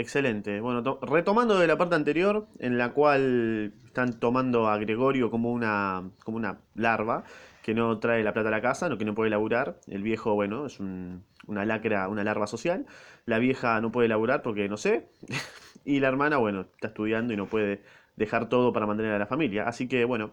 [0.00, 0.60] Excelente.
[0.60, 5.52] Bueno, to- retomando de la parte anterior, en la cual están tomando a Gregorio como
[5.52, 7.24] una, como una larva
[7.62, 9.80] que no trae la plata a la casa, no, que no puede laburar.
[9.86, 12.86] El viejo, bueno, es un- una lacra, una larva social.
[13.26, 15.08] La vieja no puede laburar porque no sé.
[15.84, 17.80] Y la hermana, bueno, está estudiando y no puede
[18.16, 19.68] dejar todo para mantener a la familia.
[19.68, 20.32] Así que, bueno,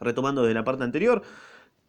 [0.00, 1.22] retomando de la parte anterior,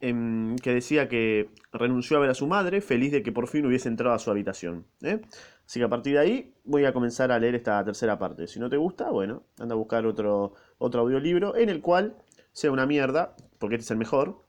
[0.01, 3.65] em, que decía que renunció a ver a su madre, feliz de que por fin
[3.65, 4.85] hubiese entrado a su habitación.
[5.01, 5.21] ¿eh?
[5.65, 8.47] Así que a partir de ahí voy a comenzar a leer esta tercera parte.
[8.47, 12.15] Si no te gusta, bueno, anda a buscar otro, otro audiolibro en el cual
[12.53, 14.41] sea una mierda, porque este es el mejor.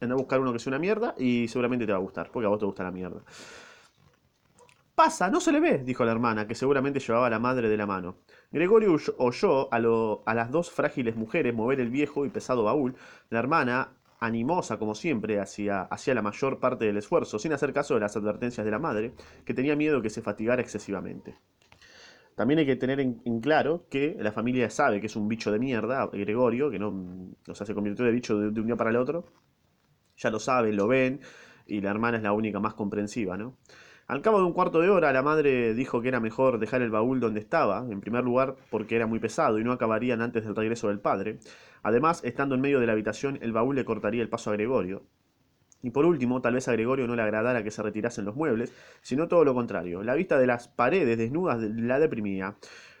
[0.00, 2.46] Anda a buscar uno que sea una mierda y seguramente te va a gustar, porque
[2.46, 3.22] a vos te gusta la mierda.
[4.94, 7.76] Pasa, no se le ve, dijo la hermana, que seguramente llevaba a la madre de
[7.76, 8.16] la mano.
[8.50, 12.64] Gregorio oy- oyó a, lo- a las dos frágiles mujeres mover el viejo y pesado
[12.64, 12.94] baúl.
[13.28, 18.00] La hermana, animosa como siempre, hacía la mayor parte del esfuerzo, sin hacer caso de
[18.00, 19.12] las advertencias de la madre,
[19.44, 21.36] que tenía miedo que se fatigara excesivamente.
[22.34, 25.50] También hay que tener en, en claro que la familia sabe que es un bicho
[25.50, 28.76] de mierda, Gregorio, que no, o sea, se convirtió de bicho de, de un día
[28.76, 29.24] para el otro.
[30.18, 31.20] Ya lo saben, lo ven,
[31.66, 33.56] y la hermana es la única más comprensiva, ¿no?
[34.08, 36.90] Al cabo de un cuarto de hora, la madre dijo que era mejor dejar el
[36.90, 40.54] baúl donde estaba, en primer lugar porque era muy pesado y no acabarían antes del
[40.54, 41.40] regreso del padre.
[41.82, 45.02] Además, estando en medio de la habitación, el baúl le cortaría el paso a Gregorio.
[45.82, 48.72] Y por último, tal vez a Gregorio no le agradara que se retirasen los muebles,
[49.02, 50.04] sino todo lo contrario.
[50.04, 52.54] La vista de las paredes desnudas la deprimía.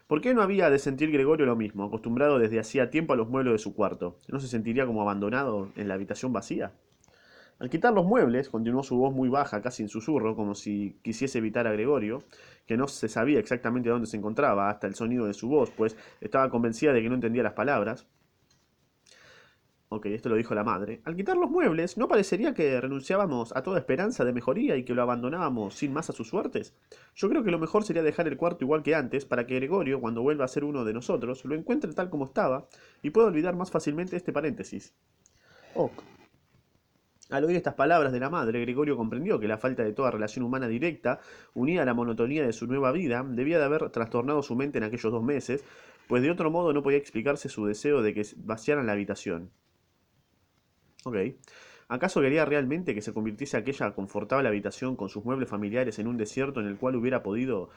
[0.08, 3.28] ¿Por qué no había de sentir Gregorio lo mismo, acostumbrado desde hacía tiempo a los
[3.28, 4.18] muebles de su cuarto?
[4.26, 6.72] ¿No se sentiría como abandonado en la habitación vacía?
[7.58, 11.38] Al quitar los muebles, continuó su voz muy baja, casi en susurro, como si quisiese
[11.38, 12.22] evitar a Gregorio,
[12.66, 15.96] que no se sabía exactamente dónde se encontraba, hasta el sonido de su voz, pues
[16.20, 18.06] estaba convencida de que no entendía las palabras.
[19.88, 21.00] Ok, esto lo dijo la madre.
[21.04, 24.94] Al quitar los muebles, ¿no parecería que renunciábamos a toda esperanza de mejoría y que
[24.94, 26.74] lo abandonábamos sin más a sus suertes?
[27.14, 30.00] Yo creo que lo mejor sería dejar el cuarto igual que antes, para que Gregorio,
[30.00, 32.66] cuando vuelva a ser uno de nosotros, lo encuentre tal como estaba
[33.00, 34.92] y pueda olvidar más fácilmente este paréntesis.
[35.74, 36.15] Ok.
[37.28, 40.44] Al oír estas palabras de la madre, Gregorio comprendió que la falta de toda relación
[40.44, 41.18] humana directa,
[41.54, 44.84] unida a la monotonía de su nueva vida, debía de haber trastornado su mente en
[44.84, 45.64] aquellos dos meses,
[46.06, 49.50] pues de otro modo no podía explicarse su deseo de que vaciaran la habitación.
[51.04, 51.16] Ok.
[51.88, 56.16] ¿Acaso quería realmente que se convirtiese aquella confortable habitación con sus muebles familiares en un
[56.16, 57.70] desierto en el cual hubiera podido,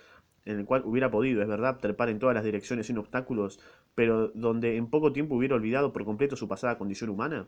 [0.45, 3.59] en el cual hubiera podido, es verdad, trepar en todas las direcciones sin obstáculos,
[3.93, 7.47] pero donde en poco tiempo hubiera olvidado por completo su pasada condición humana?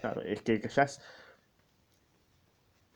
[0.00, 1.00] Claro, es que ya es,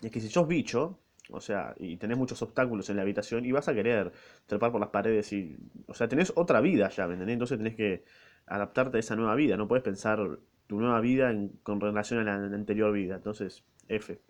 [0.03, 0.99] es que si sos bicho,
[1.31, 4.13] o sea, y tenés muchos obstáculos en la habitación y vas a querer
[4.47, 7.35] trepar por las paredes y, o sea, tenés otra vida ya, ¿me entendés?
[7.35, 8.05] Entonces tenés que
[8.47, 10.19] adaptarte a esa nueva vida, no puedes pensar
[10.67, 11.33] tu nueva vida
[11.63, 13.17] con relación a la, anterior vida.
[13.17, 14.21] Entonces, F.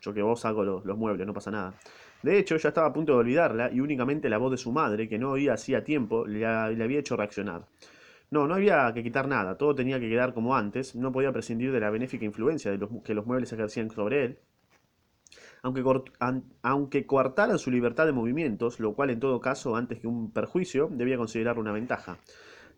[0.00, 1.74] Yo que vos hago los, los muebles, no pasa nada.
[2.22, 5.08] De hecho, ya estaba a punto de olvidarla y únicamente la voz de su madre,
[5.08, 7.66] que no oía hacía tiempo, le, le había hecho reaccionar.
[8.30, 11.72] No, no había que quitar nada, todo tenía que quedar como antes, no podía prescindir
[11.72, 14.38] de la benéfica influencia de los, que los muebles ejercían sobre él,
[15.62, 15.82] aunque,
[16.62, 17.06] aunque
[17.58, 21.60] su libertad de movimientos, lo cual en todo caso, antes que un perjuicio, debía considerarlo
[21.60, 22.18] una ventaja.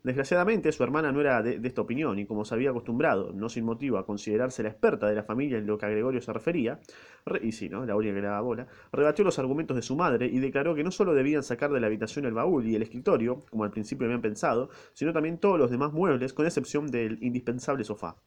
[0.03, 3.63] Desgraciadamente, su hermana no era de, esta opinión, y como se había acostumbrado, no sin
[3.63, 6.81] motivo, a considerarse la experta de la familia en lo que a Gregorio se refería,
[7.25, 7.85] re- y sí, ¿no?
[7.85, 10.83] La única que le daba bola, rebatió los argumentos de su madre y declaró que
[10.83, 14.05] no solo debían sacar de la habitación el baúl y el escritorio, como al principio
[14.05, 18.17] habían pensado, sino también todos los demás muebles, con excepción del indispensable sofá.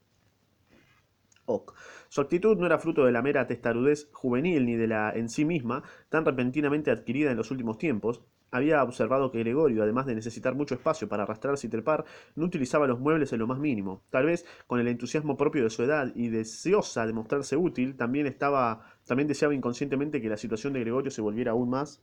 [1.47, 1.73] Ok.
[2.17, 5.45] Su actitud no era fruto de la mera testarudez juvenil ni de la en sí
[5.45, 8.23] misma, tan repentinamente adquirida en los últimos tiempos.
[8.51, 12.87] Había observado que Gregorio, además de necesitar mucho espacio para arrastrarse y trepar, no utilizaba
[12.87, 14.03] los muebles en lo más mínimo.
[14.09, 18.27] Tal vez con el entusiasmo propio de su edad y deseosa de mostrarse útil, también
[18.27, 22.01] estaba, también deseaba inconscientemente que la situación de Gregorio se volviera aún más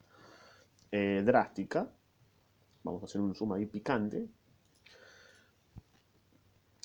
[0.92, 1.90] eh, drástica.
[2.84, 4.28] Vamos a hacer un zoom ahí picante.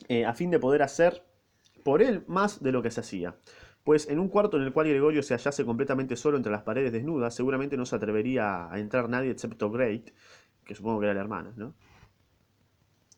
[0.08, 1.27] Eh, a fin de poder hacer
[1.88, 3.38] por él más de lo que se hacía.
[3.82, 6.93] Pues en un cuarto en el cual Gregorio se hallase completamente solo entre las paredes
[6.93, 10.11] desnudas, seguramente no se atrevería a entrar nadie excepto Great,
[10.67, 11.75] que supongo que era la hermana, ¿no?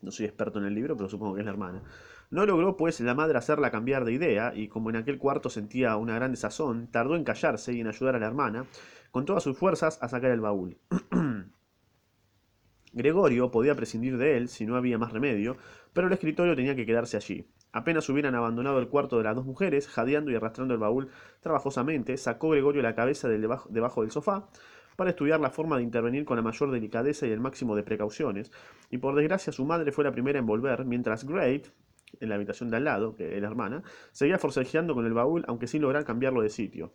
[0.01, 1.83] No soy experto en el libro, pero supongo que es la hermana.
[2.29, 5.97] No logró, pues, la madre hacerla cambiar de idea, y como en aquel cuarto sentía
[5.97, 8.67] una gran desazón, tardó en callarse y en ayudar a la hermana,
[9.11, 10.77] con todas sus fuerzas, a sacar el baúl.
[12.93, 15.57] Gregorio podía prescindir de él si no había más remedio,
[15.91, 17.45] pero el escritorio tenía que quedarse allí.
[17.73, 21.09] Apenas hubieran abandonado el cuarto de las dos mujeres, jadeando y arrastrando el baúl
[21.39, 24.49] trabajosamente, sacó Gregorio la cabeza debajo del sofá
[24.97, 28.51] para estudiar la forma de intervenir con la mayor delicadeza y el máximo de precauciones,
[28.89, 31.67] y por desgracia su madre fue la primera en volver, mientras Great,
[32.19, 35.45] en la habitación de al lado, que es la hermana, seguía forcejeando con el baúl,
[35.47, 36.93] aunque sin lograr cambiarlo de sitio.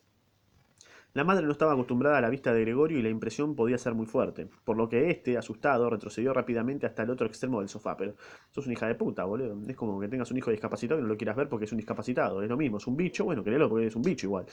[1.16, 3.94] La madre no estaba acostumbrada a la vista de Gregorio y la impresión podía ser
[3.94, 7.96] muy fuerte, por lo que éste, asustado, retrocedió rápidamente hasta el otro extremo del sofá.
[7.96, 8.16] Pero
[8.50, 9.56] sos una hija de puta, boludo.
[9.66, 11.78] Es como que tengas un hijo discapacitado y no lo quieras ver porque es un
[11.78, 12.42] discapacitado.
[12.42, 14.44] Es lo mismo, es un bicho, bueno, querelo porque es un bicho igual.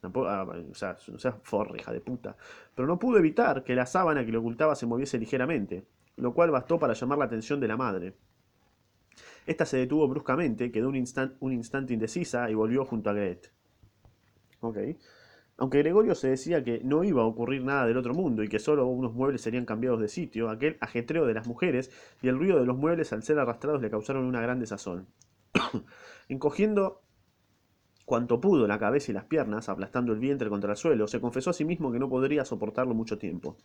[0.00, 2.36] Tampoco, ah, o sea, no forra, hija de puta.
[2.76, 5.84] Pero no pudo evitar que la sábana que le ocultaba se moviese ligeramente,
[6.18, 8.14] lo cual bastó para llamar la atención de la madre.
[9.48, 11.04] Esta se detuvo bruscamente, quedó un,
[11.40, 13.50] un instante indecisa y volvió junto a Gret.
[14.60, 14.78] Ok.
[15.56, 18.58] Aunque Gregorio se decía que no iba a ocurrir nada del otro mundo y que
[18.58, 21.92] solo unos muebles serían cambiados de sitio, aquel ajetreo de las mujeres
[22.22, 25.06] y el ruido de los muebles al ser arrastrados le causaron una gran desazón.
[26.28, 27.03] Encogiendo
[28.04, 31.50] cuanto pudo la cabeza y las piernas, aplastando el vientre contra el suelo, se confesó
[31.50, 33.56] a sí mismo que no podría soportarlo mucho tiempo.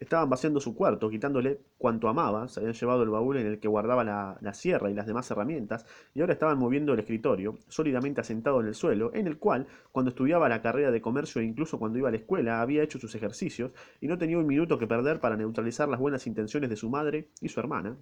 [0.00, 3.68] Estaban vaciando su cuarto, quitándole cuanto amaba, se habían llevado el baúl en el que
[3.68, 8.20] guardaba la, la, sierra y las demás herramientas, y ahora estaban moviendo el escritorio, sólidamente
[8.20, 11.78] asentado en el suelo, en el cual, cuando estudiaba la carrera de comercio e incluso
[11.78, 14.88] cuando iba a la escuela, había hecho sus ejercicios, y no tenía un minuto que
[14.88, 17.96] perder para neutralizar las buenas intenciones de su madre y su hermana,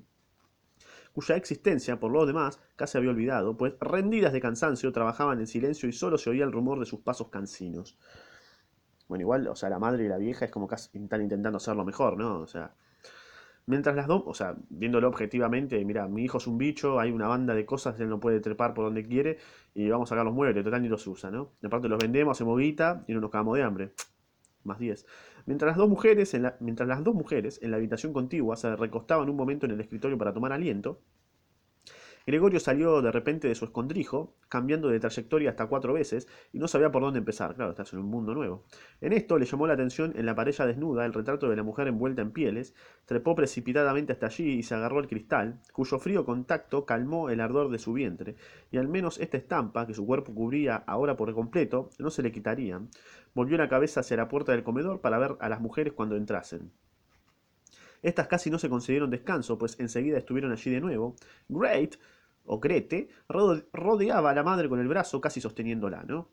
[1.15, 5.89] cuya existencia, por lo demás, casi había olvidado, pues rendidas de cansancio trabajaban en silencio
[5.89, 7.97] y solo se oía el rumor de sus pasos cansinos.
[9.09, 11.85] Bueno, igual, o sea, la madre y la vieja es como que están intentando hacerlo
[11.85, 12.41] mejor, ¿no?
[12.41, 12.75] O sea,
[13.67, 17.29] mientras las dos, o sea, viéndolo objetivamente, mira, mi hijo es un bicho, hay una
[17.29, 19.39] banda de cosas, él no puede trepar por donde quiere
[19.73, 21.53] y vamos a sacar los muebles, total ni los usa, ¿no?
[21.61, 23.93] De aparte los vendemos, hacemos guita y no nos cagamos de hambre.
[24.65, 25.07] Más 10.
[25.47, 28.75] Mientras las, dos mujeres en la, mientras las dos mujeres en la habitación contigua se
[28.77, 31.01] recostaban un momento en el escritorio para tomar aliento,
[32.27, 36.69] Gregorio salió de repente de su escondrijo, cambiando de trayectoria hasta cuatro veces, y no
[36.69, 37.55] sabía por dónde empezar.
[37.55, 38.65] Claro, estás en un mundo nuevo.
[39.03, 41.87] En esto le llamó la atención en la pareja desnuda el retrato de la mujer
[41.87, 42.75] envuelta en pieles,
[43.05, 47.71] trepó precipitadamente hasta allí y se agarró al cristal, cuyo frío contacto calmó el ardor
[47.71, 48.37] de su vientre,
[48.71, 52.33] y al menos esta estampa, que su cuerpo cubría ahora por completo, no se le
[52.33, 52.81] quitaría.
[53.35, 56.73] Volvió la cabeza hacia la puerta del comedor para ver a las mujeres cuando entrasen.
[58.05, 61.17] Estas casi no se concedieron descanso, pues enseguida estuvieron allí de nuevo.
[61.49, 61.95] Great,
[62.47, 66.29] o Grete, rodeaba a la madre con el brazo, casi sosteniéndola, ¿no?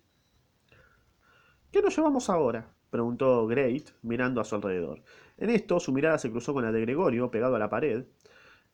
[1.72, 2.76] ¿Qué nos llevamos ahora?
[2.90, 5.02] preguntó Great, mirando a su alrededor.
[5.38, 8.06] En esto, su mirada se cruzó con la de Gregorio, pegado a la pared,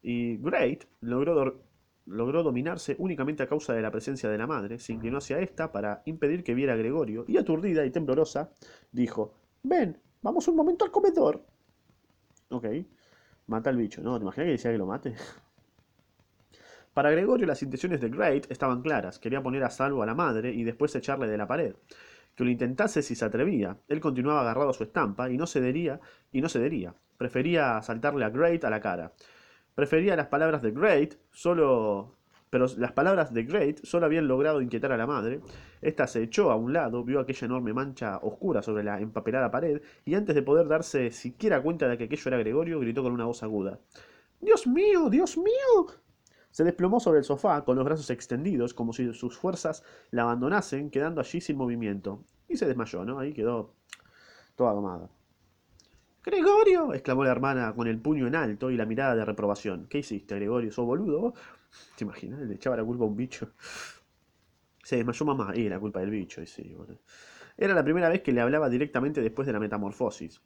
[0.01, 1.63] y Great logró,
[2.05, 5.71] logró dominarse únicamente a causa de la presencia de la madre, se inclinó hacia ésta
[5.71, 8.51] para impedir que viera a Gregorio, y aturdida y temblorosa,
[8.91, 11.45] dijo, Ven, vamos un momento al comedor.
[12.49, 12.65] Ok.
[13.45, 14.17] Mata al bicho, ¿no?
[14.17, 15.15] ¿Te imaginas que decía que lo mate?
[16.97, 19.19] Para Gregorio las intenciones de Great estaban claras.
[19.19, 21.75] Quería poner a salvo a la madre y después echarle de la pared.
[22.33, 23.77] Que lo intentase si se atrevía.
[23.87, 25.99] Él continuaba agarrado a su estampa y no cedería
[26.31, 26.95] y no cedería.
[27.15, 29.13] Prefería saltarle a Great a la cara.
[29.75, 32.15] Prefería las palabras de Great, solo
[32.49, 35.41] pero las palabras de Great solo habían logrado inquietar a la madre.
[35.83, 39.83] Esta se echó a un lado, vio aquella enorme mancha oscura sobre la empapelada pared,
[40.03, 43.25] y antes de poder darse siquiera cuenta de que aquello era Gregorio, gritó con una
[43.25, 43.77] voz aguda.
[44.41, 46.06] Dios mío, Dios mío.
[46.51, 50.89] Se desplomó sobre el sofá, con los brazos extendidos, como si sus fuerzas la abandonasen,
[50.89, 52.23] quedando allí sin movimiento.
[52.47, 53.19] Y se desmayó, ¿no?
[53.19, 53.73] Ahí quedó
[54.55, 55.09] toda domada.
[56.23, 59.87] Gregorio, exclamó la hermana con el puño en alto y la mirada de reprobación.
[59.89, 60.71] ¿Qué hiciste, Gregorio?
[60.71, 61.33] ¿Sos boludo?
[61.95, 62.41] ¿Te imaginas?
[62.41, 63.51] Le echaba la culpa a un bicho.
[64.83, 65.55] Se desmayó mamá.
[65.55, 66.75] Y la culpa del bicho, y sí,
[67.57, 70.41] Era la primera vez que le hablaba directamente después de la metamorfosis.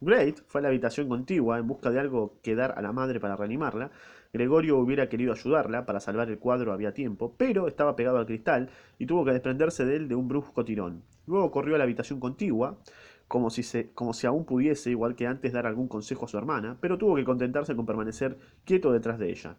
[0.00, 3.20] Great fue a la habitación contigua en busca de algo que dar a la madre
[3.20, 3.90] para reanimarla.
[4.32, 8.68] Gregorio hubiera querido ayudarla, para salvar el cuadro había tiempo, pero estaba pegado al cristal
[8.98, 11.02] y tuvo que desprenderse de él de un brusco tirón.
[11.26, 12.78] Luego corrió a la habitación contigua,
[13.26, 16.76] como si, como si aún pudiese, igual que antes, dar algún consejo a su hermana,
[16.80, 19.56] pero tuvo que contentarse con permanecer quieto detrás de ella.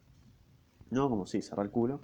[0.91, 1.09] ¿No?
[1.09, 2.01] Como si, cerrar el culo.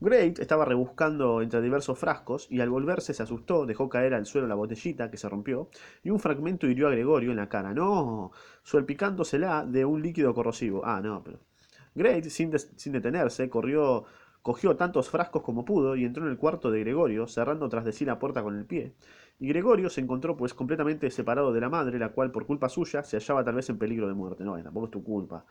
[0.00, 4.48] Great estaba rebuscando entre diversos frascos y al volverse se asustó, dejó caer al suelo
[4.48, 5.68] la botellita que se rompió
[6.02, 7.74] y un fragmento hirió a Gregorio en la cara.
[7.74, 8.32] ¡No!
[8.62, 10.82] Suelpicándosela de un líquido corrosivo.
[10.84, 11.49] Ah, no, pero.
[11.94, 14.04] Great, sin, sin detenerse, corrió,
[14.42, 17.92] cogió tantos frascos como pudo y entró en el cuarto de Gregorio, cerrando tras de
[17.92, 18.94] sí la puerta con el pie.
[19.38, 23.02] Y Gregorio se encontró pues completamente separado de la madre, la cual por culpa suya
[23.02, 24.44] se hallaba tal vez en peligro de muerte.
[24.44, 25.44] No, tampoco es tu culpa.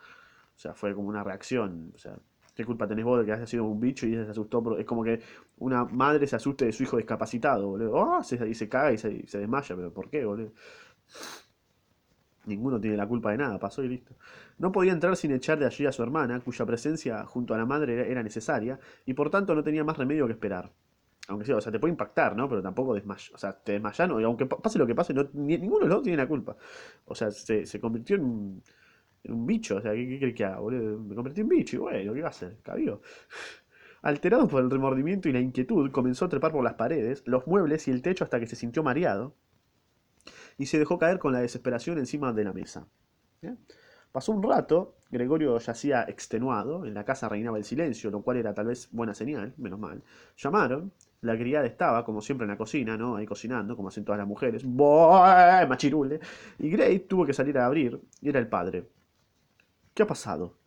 [0.56, 1.92] O sea, fue como una reacción.
[1.96, 2.18] O sea,
[2.56, 4.78] ¿qué culpa tenés vos de que haya sido un bicho y ella se asustó?
[4.78, 5.22] Es como que
[5.58, 7.94] una madre se asuste de su hijo discapacitado, boludo.
[7.94, 10.52] Oh, se, y se caga y se, se desmaya, pero ¿por qué, boludo?
[12.46, 14.16] Ninguno tiene la culpa de nada, pasó y listo.
[14.60, 17.66] No podía entrar sin echar de allí a su hermana, cuya presencia junto a la
[17.66, 20.72] madre era necesaria, y por tanto no tenía más remedio que esperar
[21.30, 22.50] aunque sí, o sea, te puede impactar, ¿no?
[22.50, 25.88] Pero tampoco desmayas, o sea, te desmayas, y aunque pase lo que pase, ninguno de
[25.88, 26.58] los dos tiene la culpa.
[27.06, 28.64] O sea, se, convirtió en un,
[29.24, 31.00] en un, bicho, o sea, ¿qué, qué que haga, boludo?
[31.00, 32.58] Me convertí en bicho, y bueno, ¿qué va a hacer?
[34.02, 37.88] Alterado por el remordimiento y la inquietud, comenzó a trepar por las paredes, los muebles
[37.88, 39.36] y el techo hasta que se sintió mareado.
[40.58, 42.88] y se dejó caer con la desesperación encima de la mesa.
[44.12, 48.54] Pasó un rato, Gregorio yacía extenuado, en la casa reinaba el silencio, lo cual era
[48.54, 50.02] tal vez buena señal, menos mal.
[50.38, 53.16] Llamaron, la criada estaba, como siempre, en la cocina, ¿no?
[53.16, 54.64] Ahí cocinando, como hacen todas las mujeres.
[54.66, 55.68] ¡Boy!
[55.68, 56.20] Machirule.
[56.58, 58.90] Y Gray tuvo que salir a abrir, y era el padre.
[59.94, 60.58] ¿Qué ha pasado?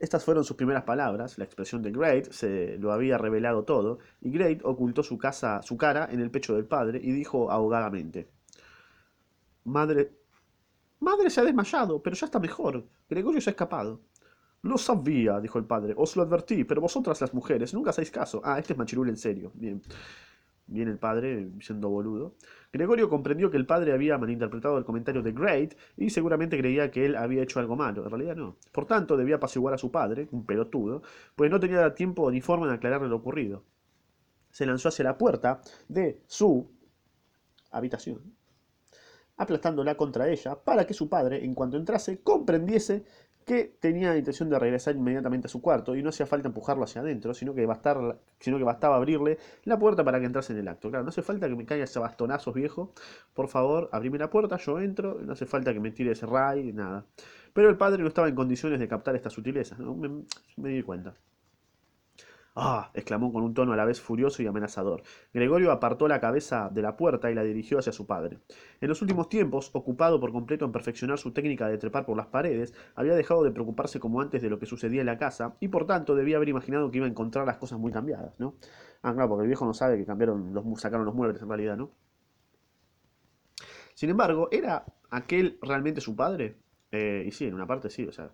[0.00, 4.30] Estas fueron sus primeras palabras, la expresión de Great se lo había revelado todo, y
[4.30, 8.30] Great ocultó su, casa, su cara en el pecho del padre y dijo ahogadamente,
[9.64, 10.19] Madre...
[11.00, 12.86] Madre se ha desmayado, pero ya está mejor.
[13.08, 14.00] Gregorio se ha escapado.
[14.62, 15.94] Lo sabía, dijo el padre.
[15.96, 18.42] Os lo advertí, pero vosotras las mujeres nunca hacéis caso.
[18.44, 19.50] Ah, este es Machirul en serio.
[19.54, 19.80] Bien.
[20.66, 22.36] Bien el padre, siendo boludo.
[22.72, 27.06] Gregorio comprendió que el padre había malinterpretado el comentario de Great y seguramente creía que
[27.06, 28.04] él había hecho algo malo.
[28.04, 28.56] En realidad no.
[28.70, 31.02] Por tanto, debía apaciguar a su padre, un pelotudo,
[31.34, 33.64] pues no tenía tiempo ni forma de aclararle lo ocurrido.
[34.50, 36.70] Se lanzó hacia la puerta de su
[37.72, 38.36] habitación,
[39.40, 43.04] aplastándola contra ella, para que su padre, en cuanto entrase, comprendiese
[43.46, 46.84] que tenía la intención de regresar inmediatamente a su cuarto y no hacía falta empujarlo
[46.84, 50.90] hacia adentro, sino que, bastaba abrirle la puerta para que entrase en el acto.
[50.90, 52.92] Claro, no hace falta que me caiga ese bastonazos viejo,
[53.32, 56.74] por favor, abrime la puerta, yo entro, no hace falta que me tire ese ray,
[56.74, 57.06] nada.
[57.54, 59.96] Pero el padre no estaba en condiciones de captar estas sutilezas, ¿no?
[60.56, 61.14] me di cuenta.
[62.62, 62.90] ¡Ah!
[62.92, 65.02] exclamó con un tono a la vez furioso y amenazador.
[65.32, 68.40] Gregorio apartó la cabeza de la puerta y la dirigió hacia su padre.
[68.82, 72.26] En los últimos tiempos, ocupado por completo en perfeccionar su técnica de trepar por las
[72.26, 75.68] paredes, había dejado de preocuparse como antes de lo que sucedía en la casa, y
[75.68, 78.56] por tanto debía haber imaginado que iba a encontrar las cosas muy cambiadas, ¿no?
[79.00, 81.78] Ah, claro, porque el viejo no sabe que cambiaron los, sacaron los muebles en realidad,
[81.78, 81.92] ¿no?
[83.94, 86.58] Sin embargo, ¿era aquel realmente su padre?
[86.92, 88.30] Eh, y sí, en una parte sí, o sea,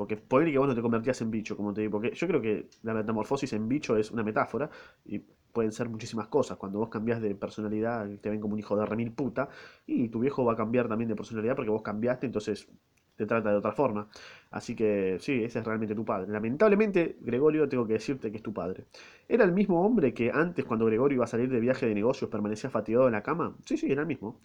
[0.00, 1.90] porque puede que vos no te convertías en bicho, como te digo.
[1.90, 4.70] Porque yo creo que la metamorfosis en bicho es una metáfora
[5.04, 6.56] y pueden ser muchísimas cosas.
[6.56, 9.50] Cuando vos cambias de personalidad, te ven como un hijo de remil puta.
[9.86, 12.66] Y tu viejo va a cambiar también de personalidad porque vos cambiaste, entonces
[13.14, 14.08] te trata de otra forma.
[14.50, 16.32] Así que sí, ese es realmente tu padre.
[16.32, 18.86] Lamentablemente, Gregorio, tengo que decirte que es tu padre.
[19.28, 22.30] ¿Era el mismo hombre que antes, cuando Gregorio iba a salir de viaje de negocios,
[22.30, 23.54] permanecía fatigado en la cama?
[23.66, 24.40] Sí, sí, era el mismo.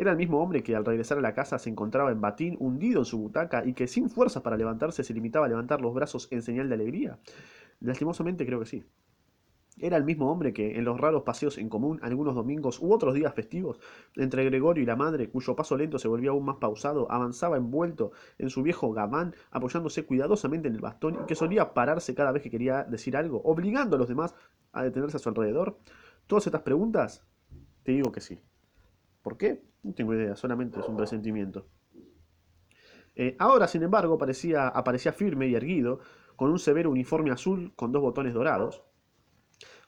[0.00, 3.00] Era el mismo hombre que al regresar a la casa se encontraba en batín, hundido
[3.00, 6.26] en su butaca y que sin fuerzas para levantarse se limitaba a levantar los brazos
[6.30, 7.18] en señal de alegría.
[7.80, 8.82] Lastimosamente creo que sí.
[9.76, 13.12] Era el mismo hombre que, en los raros paseos en común, algunos domingos u otros
[13.12, 13.78] días festivos,
[14.16, 18.12] entre Gregorio y la madre, cuyo paso lento se volvía aún más pausado, avanzaba envuelto
[18.38, 22.42] en su viejo gamán, apoyándose cuidadosamente en el bastón y que solía pararse cada vez
[22.42, 24.34] que quería decir algo, obligando a los demás
[24.72, 25.76] a detenerse a su alrededor.
[26.26, 27.22] Todas estas preguntas,
[27.82, 28.40] te digo que sí.
[29.22, 29.62] ¿Por qué?
[29.82, 31.66] No tengo idea, solamente es un presentimiento.
[33.14, 36.00] Eh, ahora, sin embargo, parecía, aparecía firme y erguido,
[36.36, 38.82] con un severo uniforme azul con dos botones dorados,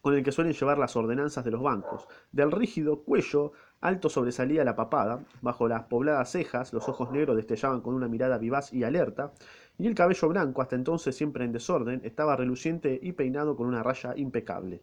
[0.02, 2.06] con el que suelen llevar las ordenanzas de los bancos.
[2.30, 7.80] Del rígido cuello alto sobresalía la papada, bajo las pobladas cejas los ojos negros destellaban
[7.80, 9.32] con una mirada vivaz y alerta,
[9.78, 13.82] y el cabello blanco, hasta entonces siempre en desorden, estaba reluciente y peinado con una
[13.82, 14.82] raya impecable.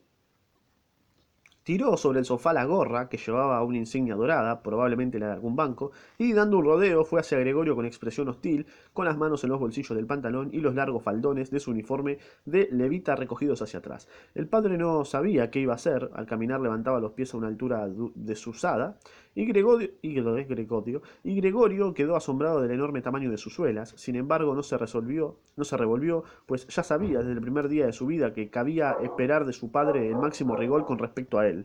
[1.70, 5.56] Tiró sobre el sofá la gorra, que llevaba una insignia dorada, probablemente la de algún
[5.56, 9.52] banco, y dando un rodeo fue hacia Gregorio con expresión hostil, con las manos en
[9.52, 13.78] los bolsillos del pantalón y los largos faldones de su uniforme de levita recogidos hacia
[13.78, 14.08] atrás.
[14.34, 17.50] El padre no sabía qué iba a hacer, al caminar levantaba los pies a una
[17.50, 18.98] altura desusada,
[19.36, 24.16] y Gregorio, y, Gregorio, y Gregorio quedó asombrado del enorme tamaño de sus suelas, sin
[24.16, 27.94] embargo no se resolvió, no se revolvió, pues ya sabía desde el primer día de
[27.94, 31.59] su vida que cabía esperar de su padre el máximo rigor con respecto a él.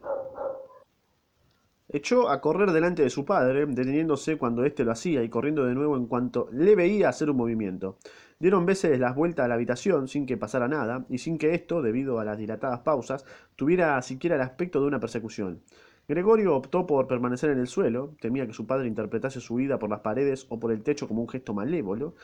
[1.89, 5.75] Echó a correr delante de su padre, deteniéndose cuando éste lo hacía y corriendo de
[5.75, 7.99] nuevo en cuanto le veía hacer un movimiento.
[8.39, 11.83] Dieron veces las vueltas a la habitación sin que pasara nada, y sin que esto,
[11.83, 13.25] debido a las dilatadas pausas,
[13.55, 15.63] tuviera siquiera el aspecto de una persecución.
[16.09, 19.89] Gregorio optó por permanecer en el suelo, temía que su padre interpretase su huida por
[19.89, 22.17] las paredes o por el techo como un gesto malévolo.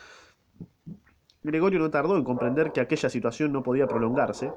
[1.42, 4.52] Gregorio no tardó en comprender que aquella situación no podía prolongarse,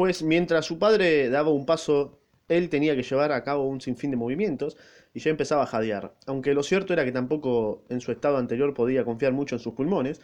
[0.00, 4.10] pues mientras su padre daba un paso, él tenía que llevar a cabo un sinfín
[4.10, 4.78] de movimientos
[5.12, 6.14] y ya empezaba a jadear.
[6.24, 9.74] Aunque lo cierto era que tampoco en su estado anterior podía confiar mucho en sus
[9.74, 10.22] pulmones,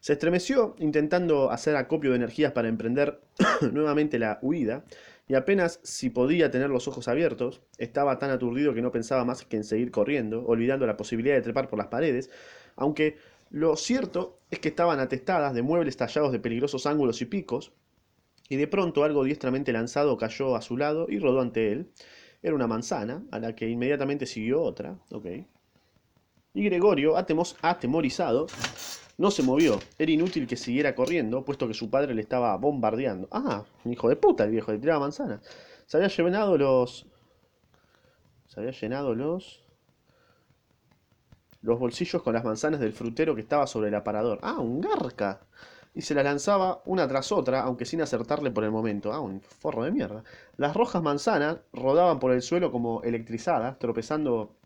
[0.00, 3.20] se estremeció intentando hacer acopio de energías para emprender
[3.72, 4.84] nuevamente la huida,
[5.28, 9.44] y apenas si podía tener los ojos abiertos, estaba tan aturdido que no pensaba más
[9.44, 12.28] que en seguir corriendo, olvidando la posibilidad de trepar por las paredes,
[12.74, 13.18] aunque
[13.50, 17.72] lo cierto es que estaban atestadas de muebles tallados de peligrosos ángulos y picos,
[18.52, 21.90] y de pronto algo diestramente lanzado cayó a su lado y rodó ante él.
[22.42, 25.24] Era una manzana, a la que inmediatamente siguió otra, ok.
[26.52, 28.46] Y Gregorio, atemorizado,
[29.16, 29.78] no se movió.
[29.98, 33.26] Era inútil que siguiera corriendo, puesto que su padre le estaba bombardeando.
[33.30, 35.40] Ah, hijo de puta el viejo, le tiraba manzanas.
[35.86, 37.06] Se había llevado los.
[38.48, 39.62] Se había llenado los
[41.62, 44.40] los bolsillos con las manzanas del frutero que estaba sobre el aparador.
[44.42, 45.40] Ah, un garca.
[45.94, 49.12] Y se las lanzaba una tras otra, aunque sin acertarle por el momento.
[49.12, 50.24] Ah, un forro de mierda.
[50.56, 54.56] Las rojas manzanas rodaban por el suelo como electrizadas, tropezando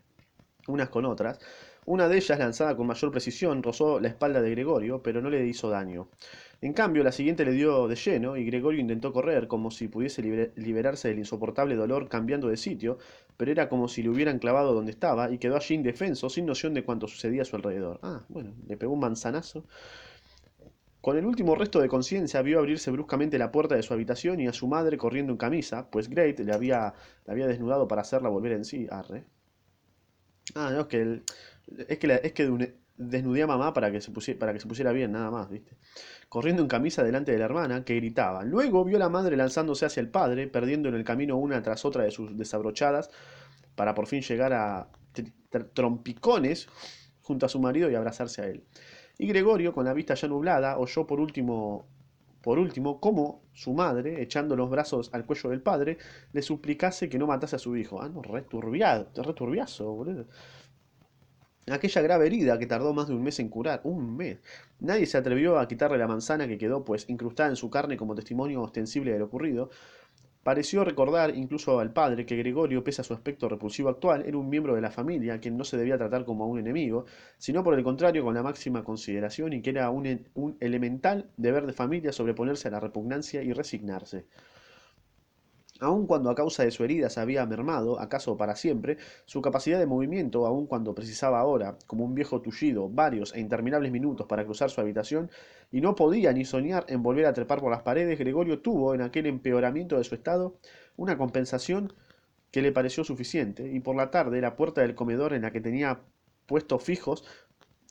[0.67, 1.39] unas con otras.
[1.85, 5.45] Una de ellas, lanzada con mayor precisión, rozó la espalda de Gregorio, pero no le
[5.45, 6.09] hizo daño.
[6.59, 10.51] En cambio, la siguiente le dio de lleno y Gregorio intentó correr como si pudiese
[10.55, 12.97] liberarse del insoportable dolor cambiando de sitio,
[13.37, 16.73] pero era como si le hubieran clavado donde estaba y quedó allí indefenso, sin noción
[16.73, 17.99] de cuánto sucedía a su alrededor.
[18.01, 19.63] Ah, bueno, le pegó un manzanazo.
[21.01, 24.47] Con el último resto de conciencia vio abrirse bruscamente la puerta de su habitación y
[24.47, 26.93] a su madre corriendo en camisa, pues Great le había,
[27.25, 28.87] desnudado para hacerla volver en sí.
[28.89, 29.25] Arre.
[30.55, 31.21] Ah, no, es que,
[31.87, 34.91] es que, es que desnudé a mamá para que, se pusiera, para que se pusiera
[34.91, 35.77] bien, nada más, ¿viste?
[36.29, 38.43] Corriendo en camisa delante de la hermana, que gritaba.
[38.43, 41.85] Luego vio a la madre lanzándose hacia el padre, perdiendo en el camino una tras
[41.85, 43.11] otra de sus desabrochadas,
[43.75, 44.89] para por fin llegar a
[45.73, 46.67] trompicones
[47.21, 48.63] junto a su marido y abrazarse a él.
[49.17, 51.87] Y Gregorio, con la vista ya nublada, oyó por último
[52.47, 55.97] por último, cómo su madre, echando los brazos al cuello del padre,
[56.31, 58.01] le suplicase que no matase a su hijo.
[58.01, 60.27] Ah, no, returbiado, returbiazo, boludo.
[61.69, 63.81] Aquella grave herida que tardó más de un mes en curar.
[63.83, 64.39] Un mes.
[64.79, 68.15] Nadie se atrevió a quitarle la manzana que quedó, pues, incrustada en su carne como
[68.15, 69.69] testimonio ostensible de lo ocurrido,
[70.47, 74.47] Pareció recordar incluso al padre que Gregorio, pese a su aspecto repulsivo actual, era un
[74.47, 77.03] miembro de la familia, a quien no se debía tratar como a un enemigo,
[77.37, 81.65] sino por el contrario con la máxima consideración y que era un, un elemental deber
[81.65, 84.25] de familia sobreponerse a la repugnancia y resignarse.
[85.79, 89.79] Aun cuando a causa de su herida se había mermado, acaso para siempre, su capacidad
[89.79, 94.43] de movimiento, aun cuando precisaba ahora, como un viejo tullido, varios e interminables minutos para
[94.45, 95.29] cruzar su habitación,
[95.71, 99.01] y no podía ni soñar en volver a trepar por las paredes, Gregorio tuvo, en
[99.01, 100.55] aquel empeoramiento de su estado,
[100.95, 101.93] una compensación
[102.51, 105.61] que le pareció suficiente, y por la tarde la puerta del comedor en la que
[105.61, 105.99] tenía
[106.47, 107.23] puestos fijos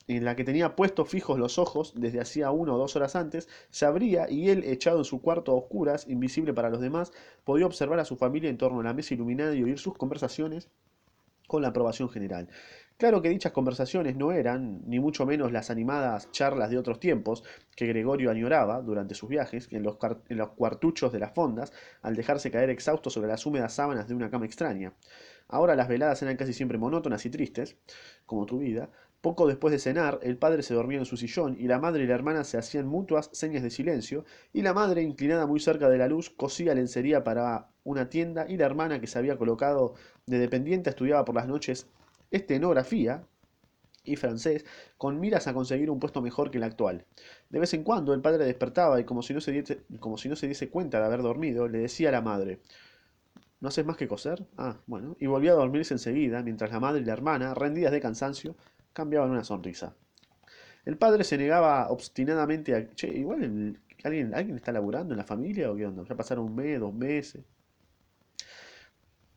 [0.07, 3.49] en la que tenía puestos fijos los ojos desde hacía una o dos horas antes,
[3.69, 7.11] se abría y él, echado en su cuarto a oscuras, invisible para los demás,
[7.43, 10.69] podía observar a su familia en torno a la mesa iluminada y oír sus conversaciones
[11.47, 12.49] con la aprobación general.
[12.97, 17.43] Claro que dichas conversaciones no eran, ni mucho menos las animadas charlas de otros tiempos
[17.75, 19.97] que Gregorio añoraba durante sus viajes en los,
[20.29, 24.15] en los cuartuchos de las fondas, al dejarse caer exhausto sobre las húmedas sábanas de
[24.15, 24.93] una cama extraña.
[25.47, 27.77] Ahora las veladas eran casi siempre monótonas y tristes,
[28.25, 28.89] como tu vida,
[29.21, 32.07] poco después de cenar, el padre se dormía en su sillón y la madre y
[32.07, 35.97] la hermana se hacían mutuas señas de silencio, y la madre, inclinada muy cerca de
[35.97, 40.39] la luz, cosía lencería para una tienda y la hermana, que se había colocado de
[40.39, 41.87] dependiente, estudiaba por las noches
[42.31, 43.25] estenografía
[44.03, 44.65] y francés,
[44.97, 47.05] con miras a conseguir un puesto mejor que el actual.
[47.49, 50.29] De vez en cuando el padre despertaba y como si no se diese, como si
[50.29, 52.59] no se cuenta de haber dormido, le decía a la madre,
[53.59, 54.45] ¿No haces más que coser?
[54.55, 55.15] Ah, bueno.
[55.19, 58.55] Y volvía a dormirse enseguida, mientras la madre y la hermana, rendidas de cansancio,
[58.97, 59.95] cambiaban una sonrisa.
[60.83, 62.95] El padre se negaba obstinadamente a...
[62.95, 66.03] Che, igual ¿alguien, ¿alguien está laburando en la familia o qué onda?
[66.03, 67.43] Ya pasaron un mes, dos meses.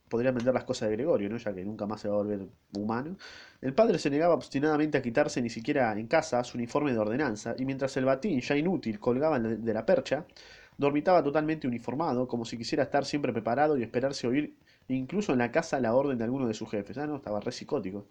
[0.08, 1.36] Podrían vender las cosas de Gregorio, ¿no?
[1.36, 2.40] Ya que nunca más se va a volver
[2.74, 3.16] humano.
[3.60, 7.54] El padre se negaba obstinadamente a quitarse ni siquiera en casa su uniforme de ordenanza,
[7.58, 10.24] y mientras el batín, ya inútil, colgaba de la percha,
[10.78, 14.56] dormitaba totalmente uniformado, como si quisiera estar siempre preparado y esperarse oír
[14.88, 16.96] incluso en la casa la orden de alguno de sus jefes.
[16.98, 18.06] Ah, no, estaba re psicótico.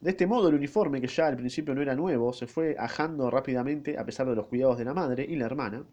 [0.00, 3.30] De este modo, el uniforme, que ya al principio no era nuevo, se fue ajando
[3.30, 5.84] rápidamente a pesar de los cuidados de la madre y la hermana.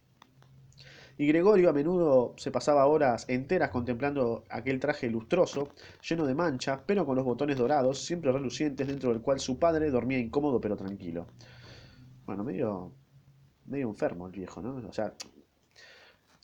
[1.17, 5.69] Y Gregorio a menudo se pasaba horas enteras contemplando aquel traje lustroso,
[6.01, 9.91] lleno de manchas, pero con los botones dorados, siempre relucientes, dentro del cual su padre
[9.91, 11.27] dormía incómodo pero tranquilo.
[12.25, 12.91] Bueno, medio,
[13.65, 14.75] medio enfermo el viejo, ¿no?
[14.87, 15.13] O sea,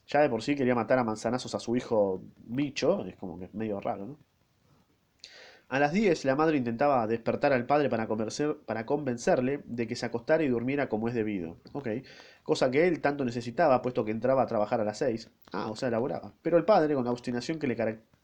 [0.05, 3.49] ya de por sí quería matar a manzanazos a su hijo bicho, es como que
[3.53, 4.26] medio raro, ¿no?
[5.69, 8.07] A las 10 la madre intentaba despertar al padre para,
[8.65, 11.57] para convencerle de que se acostara y durmiera como es debido.
[11.73, 11.89] Ok.
[12.43, 15.29] Cosa que él tanto necesitaba, puesto que entraba a trabajar a las 6.
[15.51, 16.33] Ah, o sea, elaboraba.
[16.41, 17.75] Pero el padre, con la obstinación que le,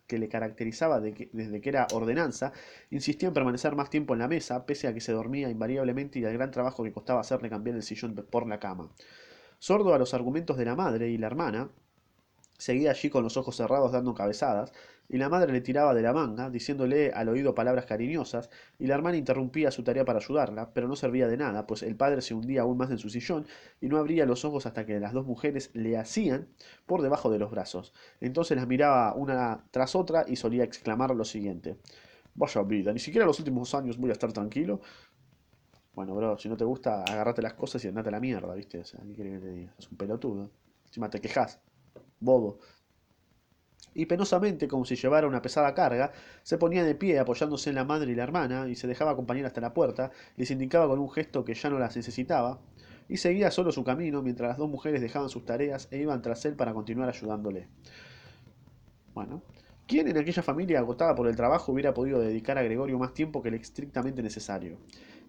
[0.08, 2.54] que le caracterizaba desde que era ordenanza,
[2.92, 6.26] insistía en permanecer más tiempo en la mesa, pese a que se dormía invariablemente y
[6.26, 8.90] al gran trabajo que costaba hacerle cambiar el sillón por la cama.
[9.60, 11.70] Sordo a los argumentos de la madre y la hermana,
[12.64, 14.72] seguía allí con los ojos cerrados dando cabezadas,
[15.10, 18.50] y la madre le tiraba de la manga, diciéndole al oído palabras cariñosas,
[18.80, 21.98] y la hermana interrumpía su tarea para ayudarla, pero no servía de nada, pues el
[21.98, 23.46] padre se hundía aún más en su sillón
[23.82, 26.48] y no abría los ojos hasta que las dos mujeres le hacían
[26.86, 27.94] por debajo de los brazos.
[28.22, 31.78] Entonces las miraba una tras otra y solía exclamar lo siguiente.
[32.34, 34.80] Vaya vida, ni siquiera los últimos años voy a estar tranquilo.
[35.94, 38.80] Bueno, bro, si no te gusta, agárrate las cosas y andate a la mierda, ¿viste?
[38.80, 39.74] O sea, ¿qué que te diga?
[39.78, 40.50] Es un pelotudo.
[40.86, 41.60] Encima te quejas.
[42.24, 42.60] Bobo.
[43.96, 46.12] y penosamente, como si llevara una pesada carga,
[46.44, 49.46] se ponía de pie apoyándose en la madre y la hermana, y se dejaba acompañar
[49.46, 52.60] hasta la puerta, les indicaba con un gesto que ya no las necesitaba,
[53.08, 56.46] y seguía solo su camino mientras las dos mujeres dejaban sus tareas e iban tras
[56.46, 57.68] él para continuar ayudándole.
[59.14, 59.44] Bueno,
[59.88, 63.42] ¿quién en aquella familia agotada por el trabajo hubiera podido dedicar a Gregorio más tiempo
[63.44, 64.80] que el estrictamente necesario?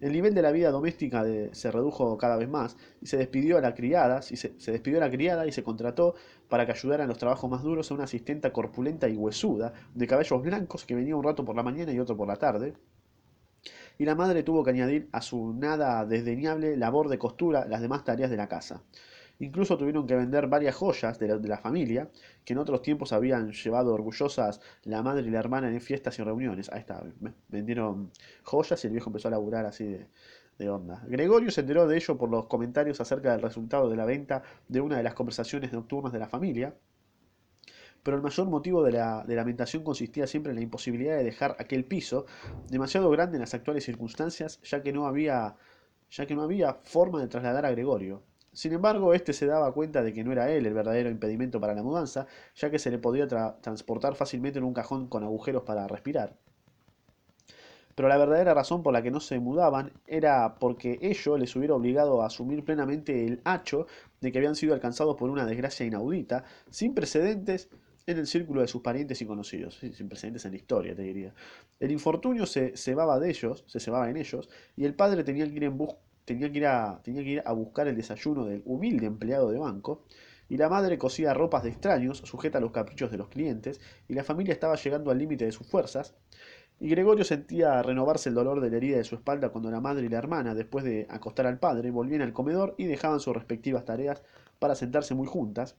[0.01, 3.61] El nivel de la vida doméstica se redujo cada vez más y se despidió a
[3.61, 6.15] la criada, y se, despidió a la criada y se contrató
[6.49, 10.07] para que ayudara en los trabajos más duros a una asistenta corpulenta y huesuda, de
[10.07, 12.73] cabellos blancos, que venía un rato por la mañana y otro por la tarde.
[13.97, 18.03] Y la madre tuvo que añadir a su nada desdeñable labor de costura las demás
[18.03, 18.83] tareas de la casa.
[19.39, 22.09] Incluso tuvieron que vender varias joyas de la, familia,
[22.45, 26.23] que en otros tiempos habían llevado orgullosas la madre y la hermana en fiestas y
[26.23, 26.71] reuniones.
[26.71, 27.03] Ahí está,
[27.49, 28.11] vendieron
[28.43, 30.07] joyas y el viejo empezó a laburar así de,
[30.57, 31.03] de onda.
[31.07, 34.81] Gregorio se enteró de ello por los comentarios acerca del resultado de la venta de
[34.81, 36.73] una de las conversaciones nocturnas de la familia,
[38.03, 41.55] pero el mayor motivo de la, de lamentación consistía siempre en la imposibilidad de dejar
[41.59, 42.27] aquel piso,
[42.69, 45.55] demasiado grande en las actuales circunstancias, ya que no había,
[46.11, 48.21] ya que no había forma de trasladar a Gregorio.
[48.55, 51.75] Sin embargo, este se daba cuenta de que no era él el verdadero impedimento para
[51.75, 55.85] la mudanza, ya que se le podía transportar fácilmente en un cajón con agujeros para
[55.89, 56.37] respirar.
[57.95, 61.75] Pero la verdadera razón por la que no se mudaban era porque ello les hubiera
[61.75, 63.87] obligado a asumir plenamente el hacho
[64.21, 67.69] de que habían sido alcanzados por una desgracia inaudita, sin precedentes
[68.07, 71.33] en el círculo de sus parientes y conocidos, sin precedentes en la historia, te diría.
[71.77, 75.55] El infortunio se cebaba de ellos, se cebaba en ellos, y el padre tenía que
[75.55, 79.05] ir en busca tenía que, ir a, que ir a buscar el desayuno del humilde
[79.05, 80.03] empleado de banco,
[80.49, 84.13] y la madre cosía ropas de extraños, sujeta a los caprichos de los clientes, y
[84.13, 86.15] la familia estaba llegando al límite de sus fuerzas,
[86.79, 90.05] y Gregorio sentía renovarse el dolor de la herida de su espalda cuando la madre
[90.05, 93.85] y la hermana, después de acostar al padre, volvían al comedor y dejaban sus respectivas
[93.85, 94.21] tareas
[94.59, 95.77] para sentarse muy juntas,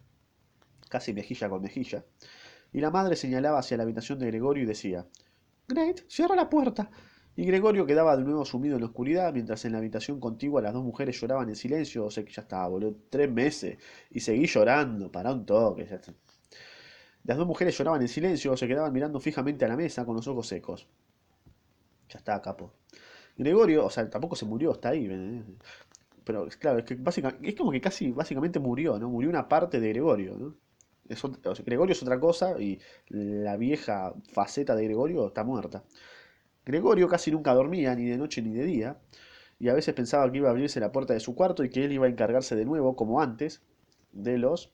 [0.89, 2.05] casi mejilla con mejilla,
[2.73, 5.07] y la madre señalaba hacia la habitación de Gregorio y decía,
[5.69, 6.91] Great, cierra la puerta.
[7.37, 10.73] Y Gregorio quedaba de nuevo sumido en la oscuridad, mientras en la habitación contigua las
[10.73, 12.07] dos mujeres lloraban en silencio.
[12.07, 13.79] O sea que ya estaba, boludo, tres meses.
[14.11, 15.87] Y seguí llorando, para un toque.
[17.25, 20.17] Las dos mujeres lloraban en silencio o se quedaban mirando fijamente a la mesa con
[20.17, 20.89] los ojos secos.
[22.09, 22.73] Ya está, capo.
[23.37, 25.07] Gregorio, o sea, tampoco se murió, está ahí.
[25.11, 25.43] ¿eh?
[26.25, 29.11] Pero claro, es que básicamente, es como que casi básicamente murió, ¿no?
[29.11, 30.57] Murió una parte de Gregorio, ¿no?
[31.65, 35.85] Gregorio es otra cosa y la vieja faceta de Gregorio está muerta.
[36.67, 38.99] Gregorio casi nunca dormía, ni de noche ni de día,
[39.61, 41.85] y a veces pensaba que iba a abrirse la puerta de su cuarto y que
[41.85, 43.63] él iba a encargarse de nuevo, como antes,
[44.13, 44.73] de los...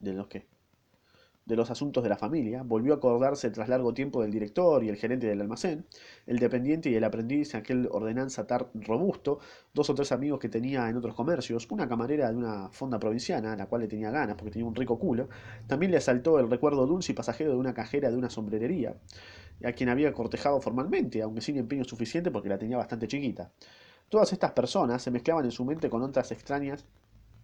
[0.00, 0.49] ¿De los qué?
[1.50, 4.88] De los asuntos de la familia, volvió a acordarse tras largo tiempo del director y
[4.88, 5.84] el gerente del almacén,
[6.26, 9.40] el dependiente y el aprendiz, aquel ordenanza tar robusto,
[9.74, 13.52] dos o tres amigos que tenía en otros comercios, una camarera de una fonda provinciana,
[13.52, 15.28] a la cual le tenía ganas porque tenía un rico culo,
[15.66, 18.94] también le asaltó el recuerdo dulce y pasajero de una cajera de una sombrerería,
[19.64, 23.50] a quien había cortejado formalmente, aunque sin empeño suficiente porque la tenía bastante chiquita.
[24.08, 26.84] Todas estas personas se mezclaban en su mente con otras extrañas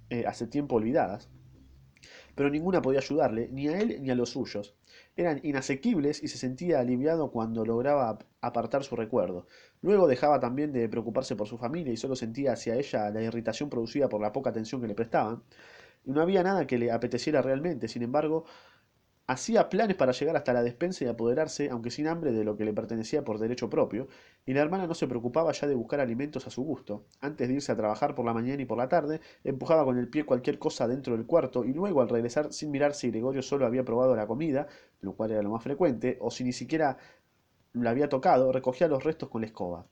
[0.08, 1.28] eh, hace tiempo olvidadas,
[2.34, 4.74] pero ninguna podía ayudarle, ni a él ni a los suyos.
[5.16, 9.46] Eran inasequibles y se sentía aliviado cuando lograba apartar su recuerdo.
[9.80, 13.70] Luego dejaba también de preocuparse por su familia y solo sentía hacia ella la irritación
[13.70, 15.42] producida por la poca atención que le prestaban.
[16.04, 18.44] Y no había nada que le apeteciera realmente, sin embargo,
[19.28, 22.64] Hacía planes para llegar hasta la despensa y apoderarse, aunque sin hambre, de lo que
[22.64, 24.06] le pertenecía por derecho propio,
[24.44, 27.06] y la hermana no se preocupaba ya de buscar alimentos a su gusto.
[27.20, 30.08] Antes de irse a trabajar por la mañana y por la tarde, empujaba con el
[30.08, 33.66] pie cualquier cosa dentro del cuarto y luego al regresar sin mirar si Gregorio solo
[33.66, 34.68] había probado la comida,
[35.00, 36.96] lo cual era lo más frecuente, o si ni siquiera
[37.72, 39.86] lo había tocado, recogía los restos con la escoba.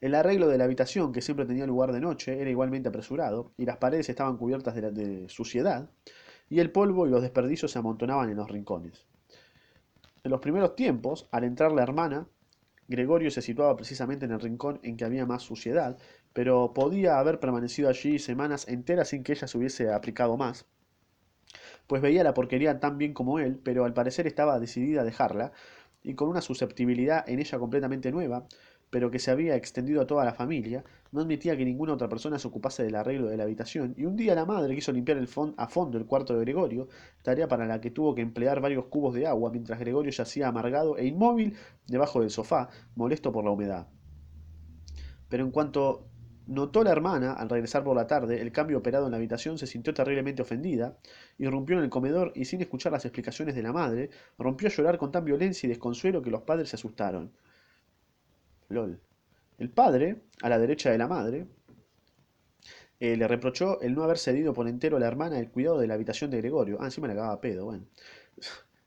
[0.00, 3.64] El arreglo de la habitación, que siempre tenía lugar de noche, era igualmente apresurado, y
[3.64, 5.90] las paredes estaban cubiertas de, de suciedad,
[6.50, 9.06] y el polvo y los desperdicios se amontonaban en los rincones.
[10.22, 12.26] En los primeros tiempos, al entrar la hermana,
[12.88, 15.96] Gregorio se situaba precisamente en el rincón en que había más suciedad,
[16.32, 20.66] pero podía haber permanecido allí semanas enteras sin que ella se hubiese aplicado más,
[21.86, 25.52] pues veía la porquería tan bien como él, pero al parecer estaba decidida a dejarla,
[26.02, 28.46] y con una susceptibilidad en ella completamente nueva,
[28.90, 32.38] pero que se había extendido a toda la familia, no admitía que ninguna otra persona
[32.38, 35.18] se ocupase del arreglo de la habitación, y un día la madre quiso limpiar
[35.56, 36.88] a fondo el cuarto de Gregorio,
[37.22, 40.96] tarea para la que tuvo que emplear varios cubos de agua, mientras Gregorio yacía amargado
[40.96, 43.88] e inmóvil debajo del sofá, molesto por la humedad.
[45.28, 46.08] Pero en cuanto
[46.48, 49.68] notó la hermana, al regresar por la tarde, el cambio operado en la habitación, se
[49.68, 50.98] sintió terriblemente ofendida,
[51.38, 54.98] irrumpió en el comedor y sin escuchar las explicaciones de la madre, rompió a llorar
[54.98, 57.32] con tan violencia y desconsuelo que los padres se asustaron.
[58.70, 58.98] LOL.
[59.58, 61.46] El padre, a la derecha de la madre,
[63.00, 65.86] eh, le reprochó el no haber cedido por entero a la hermana el cuidado de
[65.86, 66.78] la habitación de Gregorio.
[66.80, 67.84] Ah, encima le acababa pedo, bueno.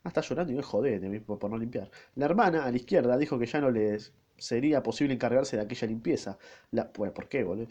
[0.04, 1.90] Ah, está llorando y me jodé por no limpiar.
[2.14, 5.88] La hermana, a la izquierda, dijo que ya no les sería posible encargarse de aquella
[5.88, 6.38] limpieza.
[6.70, 7.68] La, pues, ¿por qué, boludo?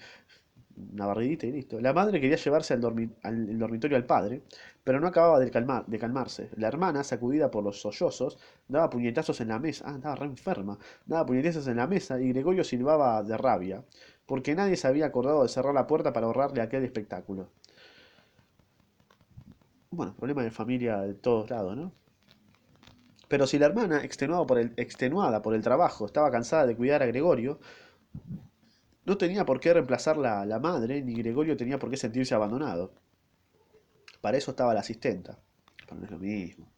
[0.76, 1.80] Una barridita y listo.
[1.80, 4.42] La madre quería llevarse al, dormitorio al padre,
[4.84, 6.50] pero no acababa de, calmar, de calmarse.
[6.58, 9.86] La hermana, sacudida por los sollozos, daba puñetazos en la mesa.
[9.88, 10.80] Ah, estaba re enferma.
[11.06, 13.84] Daba puñetazos en la mesa y Gregorio silbaba de rabia,
[14.26, 17.50] porque nadie se había acordado de cerrar la puerta para ahorrarle aquel espectáculo.
[19.92, 21.92] Bueno, problema de familia de todos lados, ¿no?
[23.28, 27.04] Pero si la hermana, extenuada por, el, extenuada por el trabajo, estaba cansada de cuidar
[27.04, 27.60] a Gregorio,
[29.06, 32.94] no tenía por qué reemplazarla a la madre, ni Gregorio tenía por qué sentirse abandonado.
[34.22, 35.38] Para eso estaba la asistenta.
[35.78, 36.72] Pero no es lo mismo.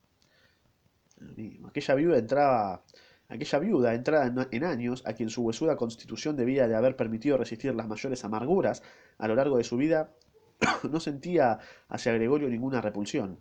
[1.68, 2.84] Aquella viuda entraba.
[3.28, 7.74] Aquella viuda, entrada en años, a quien su huesuda constitución debía de haber permitido resistir
[7.74, 8.84] las mayores amarguras
[9.18, 10.12] a lo largo de su vida,
[10.92, 13.40] no sentía hacia Gregorio ninguna repulsión.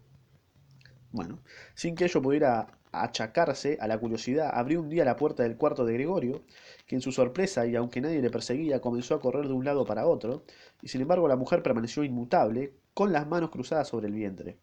[1.12, 1.40] Bueno,
[1.75, 2.66] sin que ello pudiera
[3.02, 6.42] achacarse a la curiosidad, abrió un día la puerta del cuarto de Gregorio,
[6.87, 9.85] que en su sorpresa, y aunque nadie le perseguía, comenzó a correr de un lado
[9.85, 10.44] para otro,
[10.83, 14.59] y sin embargo la mujer permaneció inmutable, con las manos cruzadas sobre el vientre.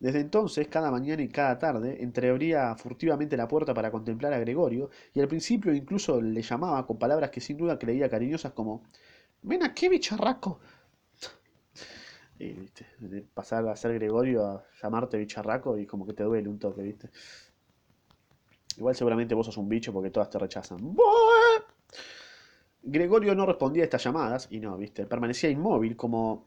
[0.00, 4.90] Desde entonces, cada mañana y cada tarde, entreabría furtivamente la puerta para contemplar a Gregorio,
[5.14, 8.82] y al principio incluso le llamaba con palabras que sin duda creía cariñosas como
[9.42, 10.60] Ven aquí, bicharraco.
[12.38, 12.86] Y, ¿viste?
[13.34, 17.10] Pasar a ser Gregorio a llamarte bicharraco y como que te duele un toque, ¿viste?
[18.76, 20.78] Igual seguramente vos sos un bicho porque todas te rechazan.
[22.82, 26.44] Gregorio no respondía a estas llamadas y no, viste, permanecía inmóvil como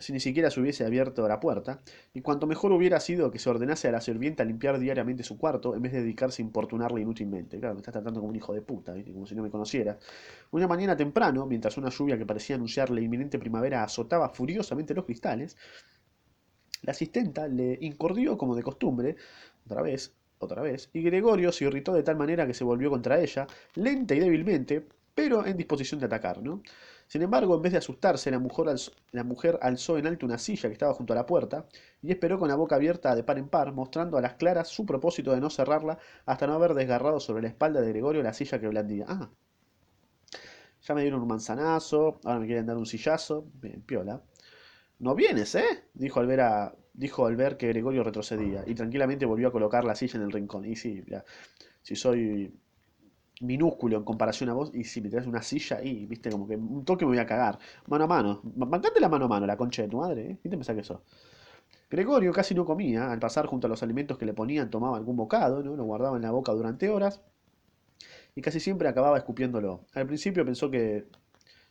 [0.00, 1.80] si ni siquiera se hubiese abierto la puerta,
[2.14, 5.74] y cuanto mejor hubiera sido que se ordenase a la sirvienta limpiar diariamente su cuarto,
[5.74, 7.58] en vez de dedicarse a importunarle inútilmente.
[7.58, 9.98] Claro, me estás tratando como un hijo de puta, como si no me conociera.
[10.52, 15.04] Una mañana temprano, mientras una lluvia que parecía anunciar la inminente primavera azotaba furiosamente los
[15.04, 15.56] cristales,
[16.82, 19.16] la asistenta le incordió como de costumbre,
[19.66, 23.20] otra vez, otra vez, y Gregorio se irritó de tal manera que se volvió contra
[23.20, 26.62] ella, lenta y débilmente, pero en disposición de atacar, ¿no?
[27.06, 30.38] Sin embargo, en vez de asustarse, la mujer, alzó, la mujer alzó en alto una
[30.38, 31.66] silla que estaba junto a la puerta
[32.02, 34.86] y esperó con la boca abierta de par en par, mostrando a las claras su
[34.86, 38.60] propósito de no cerrarla hasta no haber desgarrado sobre la espalda de Gregorio la silla
[38.60, 39.04] que blandía.
[39.08, 39.30] Ah,
[40.86, 43.44] ya me dieron un manzanazo, ahora me quieren dar un sillazo.
[43.54, 44.20] Bien, piola.
[45.00, 45.84] No vienes, ¿eh?
[45.94, 49.84] Dijo al ver a, dijo al ver que Gregorio retrocedía, y tranquilamente volvió a colocar
[49.84, 50.64] la silla en el rincón.
[50.66, 51.02] Y sí,
[51.82, 52.54] si soy
[53.40, 56.56] minúsculo en comparación a vos, y si me traes una silla y, viste, como que
[56.56, 57.58] un toque me voy a cagar.
[57.86, 58.42] Mano a mano.
[58.56, 60.38] Mancate la mano a mano, la concha de tu madre, ¿eh?
[60.42, 61.02] ¿Qué te pensás que eso?
[61.90, 65.16] Gregorio casi no comía, al pasar junto a los alimentos que le ponían tomaba algún
[65.16, 65.76] bocado, ¿no?
[65.76, 67.22] lo guardaba en la boca durante horas,
[68.34, 69.86] y casi siempre acababa escupiéndolo.
[69.94, 71.06] Al principio pensó que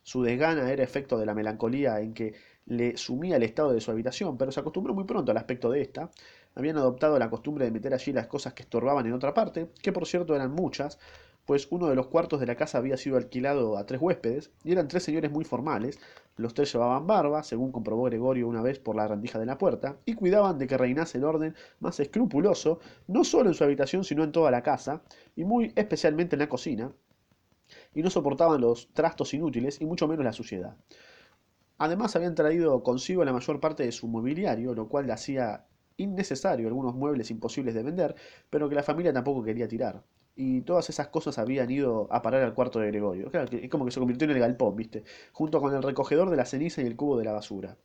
[0.02, 2.34] su desgana era efecto de la melancolía en que
[2.70, 5.82] le sumía el estado de su habitación, pero se acostumbró muy pronto al aspecto de
[5.82, 6.10] esta.
[6.54, 9.92] Habían adoptado la costumbre de meter allí las cosas que estorbaban en otra parte, que
[9.92, 11.00] por cierto eran muchas,
[11.46, 14.70] pues uno de los cuartos de la casa había sido alquilado a tres huéspedes, y
[14.70, 15.98] eran tres señores muy formales,
[16.36, 19.96] los tres llevaban barba, según comprobó Gregorio una vez por la rendija de la puerta,
[20.04, 22.78] y cuidaban de que reinase el orden más escrupuloso,
[23.08, 25.02] no solo en su habitación, sino en toda la casa,
[25.34, 26.92] y muy especialmente en la cocina,
[27.94, 30.76] y no soportaban los trastos inútiles, y mucho menos la suciedad.
[31.80, 35.64] Además habían traído consigo la mayor parte de su mobiliario, lo cual le hacía
[35.96, 38.14] innecesario algunos muebles imposibles de vender,
[38.50, 40.02] pero que la familia tampoco quería tirar.
[40.36, 43.30] Y todas esas cosas habían ido a parar al cuarto de Gregorio.
[43.30, 45.04] Claro, es como que se convirtió en el galpón, ¿viste?
[45.32, 47.78] Junto con el recogedor de la ceniza y el cubo de la basura.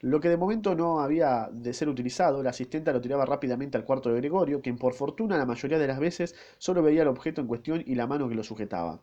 [0.00, 3.84] Lo que de momento no había de ser utilizado, la asistenta lo tiraba rápidamente al
[3.84, 7.42] cuarto de Gregorio, quien por fortuna la mayoría de las veces solo veía el objeto
[7.42, 9.02] en cuestión y la mano que lo sujetaba.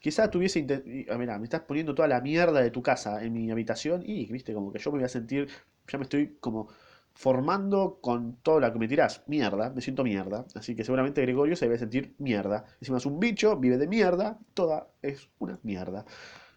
[0.00, 0.66] Quizá tuviese...
[1.10, 4.26] Ah, mira, me estás poniendo toda la mierda de tu casa en mi habitación y,
[4.26, 5.48] viste, como que yo me voy a sentir...
[5.90, 6.68] Ya me estoy como
[7.14, 9.22] formando con todo lo que me tirás.
[9.26, 10.46] Mierda, me siento mierda.
[10.54, 12.64] Así que seguramente Gregorio se debe sentir mierda.
[12.80, 16.04] Encima es un bicho, vive de mierda, toda es una mierda.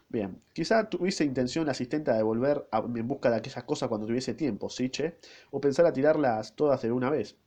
[0.10, 4.34] Bien, quizá tuviese intención la asistente de volver en busca de aquellas cosas cuando tuviese
[4.36, 5.16] tiempo, ¿sí, che?
[5.52, 7.38] O pensar a tirarlas todas de una vez.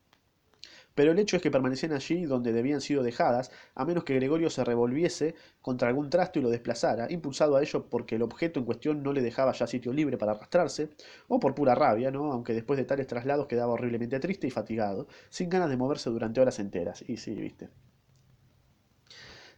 [0.95, 4.51] Pero el hecho es que permanecían allí donde debían sido dejadas, a menos que Gregorio
[4.51, 8.67] se revolviese contra algún trasto y lo desplazara, impulsado a ello porque el objeto en
[8.67, 10.91] cuestión no le dejaba ya sitio libre para arrastrarse,
[11.29, 12.33] o por pura rabia, ¿no?
[12.33, 16.41] aunque después de tales traslados quedaba horriblemente triste y fatigado, sin ganas de moverse durante
[16.41, 17.05] horas enteras.
[17.09, 17.71] Y sí, viste.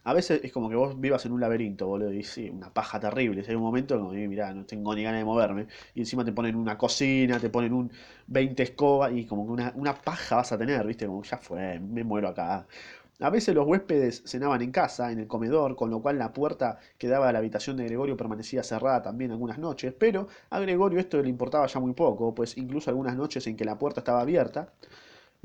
[0.03, 2.99] A veces es como que vos vivas en un laberinto, boludo, y sí, una paja
[2.99, 3.43] terrible.
[3.43, 5.67] Si hay un momento como, mirá, no tengo ni ganas de moverme.
[5.95, 7.91] Y encima te ponen una cocina, te ponen un
[8.27, 11.79] 20 escobas y como que una, una paja vas a tener, viste, como ya fue,
[11.79, 12.65] me muero acá.
[13.19, 16.77] A veces los huéspedes cenaban en casa, en el comedor, con lo cual la puerta
[16.99, 20.99] que daba a la habitación de Gregorio permanecía cerrada también algunas noches, pero a Gregorio
[20.99, 24.21] esto le importaba ya muy poco, pues incluso algunas noches en que la puerta estaba
[24.21, 24.71] abierta,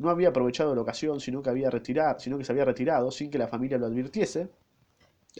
[0.02, 3.30] no había aprovechado la ocasión, sino que, había retirado, sino que se había retirado sin
[3.30, 4.50] que la familia lo advirtiese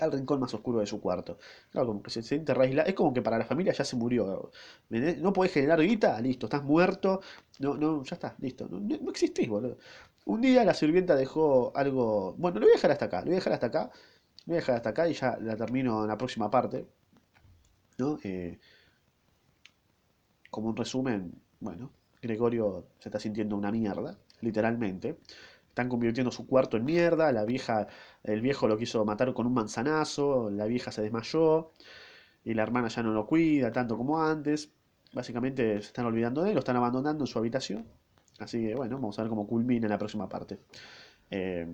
[0.01, 1.39] al rincón más oscuro de su cuarto.
[1.71, 2.89] Claro, como que se siente aislado.
[2.89, 4.51] Es como que para la familia ya se murió.
[4.89, 7.21] No podés generar guita, listo, estás muerto.
[7.59, 8.69] No, no, ya está, listo.
[8.71, 9.77] No, no existís, boludo.
[10.25, 12.35] Un día la sirvienta dejó algo.
[12.39, 13.19] Bueno, lo voy a dejar hasta acá.
[13.21, 13.91] Lo voy a dejar hasta acá.
[14.47, 16.87] Lo voy a dejar hasta acá y ya la termino en la próxima parte.
[18.25, 18.59] Eh,
[20.51, 25.19] como un resumen, bueno, Gregorio se está sintiendo una mierda, literalmente.
[25.69, 27.33] Están convirtiendo su cuarto en mierda.
[27.33, 27.89] La vieja,
[28.25, 30.51] el viejo lo quiso matar con un manzanazo.
[30.51, 31.73] La vieja se desmayó.
[32.45, 34.73] Y la hermana ya no lo cuida tanto como antes.
[35.13, 37.87] Básicamente se están olvidando de él, lo están abandonando en su habitación.
[38.39, 40.59] Así que bueno, vamos a ver cómo culmina la próxima parte.
[41.31, 41.67] Eh,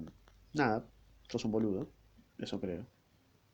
[0.55, 0.85] nada,
[1.29, 1.89] sos un boludo,
[2.39, 2.98] eso creo.